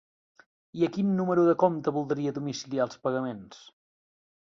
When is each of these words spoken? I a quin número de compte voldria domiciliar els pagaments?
I 0.79 0.85
a 0.87 0.89
quin 0.95 1.11
número 1.19 1.45
de 1.51 1.55
compte 1.65 1.95
voldria 1.99 2.35
domiciliar 2.41 2.89
els 2.91 3.01
pagaments? 3.07 3.65